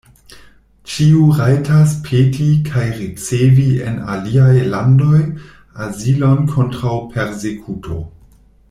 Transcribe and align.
Ĉiu 0.93 1.25
rajtas 1.39 1.93
peti 2.07 2.47
kaj 2.69 2.85
ricevi 3.01 3.67
en 3.91 4.01
aliaj 4.15 4.51
landoj 4.73 5.21
azilon 5.89 6.45
kontraŭ 6.57 6.97
persekuto. 7.15 8.01